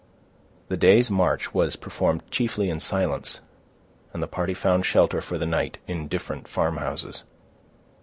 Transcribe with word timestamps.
The 0.69 0.77
day's 0.77 1.11
march 1.11 1.53
was 1.53 1.75
performed 1.75 2.23
chiefly 2.31 2.71
in 2.71 2.79
silence, 2.79 3.39
and 4.13 4.23
the 4.23 4.27
party 4.27 4.55
found 4.55 4.83
shelter 4.83 5.21
for 5.21 5.37
the 5.37 5.45
night 5.45 5.77
in 5.85 6.07
different 6.07 6.47
farmhouses. 6.47 7.21